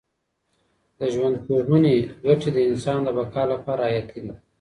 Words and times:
د 0.97 0.99
ژوندپوهنې 1.13 1.95
ګټې 2.25 2.49
د 2.53 2.57
انسان 2.69 2.99
د 3.03 3.09
بقا 3.17 3.43
لپاره 3.53 3.81
حیاتي 3.89 4.19
دي. 4.23 4.31